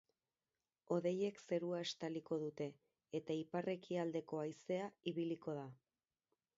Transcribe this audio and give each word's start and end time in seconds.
Hodeiek 0.95 1.41
zerua 1.41 1.83
estaliko 1.89 2.39
dute, 2.45 2.69
eta 3.21 3.39
ipar-ekialdeko 3.43 4.43
haizea 4.47 4.93
ibiliko 5.15 5.61
da. 5.63 5.73